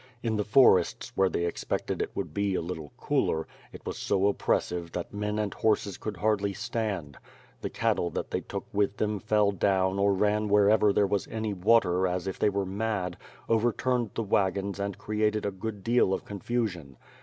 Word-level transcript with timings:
In 0.23 0.35
the 0.35 0.43
forests, 0.43 1.11
where 1.13 1.29
they 1.29 1.45
expected 1.45 2.01
it 2.01 2.09
would 2.15 2.33
be 2.33 2.55
a 2.55 2.61
little 2.63 2.91
cooler, 2.97 3.45
it 3.71 3.85
was 3.85 3.99
so 3.99 4.25
oppressive 4.25 4.91
that 4.93 5.13
men 5.13 5.37
and 5.37 5.53
horses 5.53 5.97
could 5.99 6.17
hardly 6.17 6.53
stand. 6.53 7.19
The 7.61 7.69
cattle 7.69 8.09
that 8.09 8.31
they 8.31 8.41
took 8.41 8.65
with 8.73 8.97
them 8.97 9.19
fell 9.19 9.51
down 9.51 9.99
or 9.99 10.15
ran 10.15 10.49
where 10.49 10.71
ever 10.71 10.91
there 10.91 11.05
was 11.05 11.27
any 11.27 11.53
water 11.53 12.07
as 12.07 12.25
if 12.25 12.39
they 12.39 12.49
were 12.49 12.65
mad, 12.65 13.15
overturned 13.47 14.09
the 14.15 14.23
wagons 14.23 14.79
and 14.79 14.97
created 14.97 15.45
a 15.45 15.51
great 15.51 15.83
deal 15.83 16.15
of 16.15 16.25
confusion. 16.25 16.97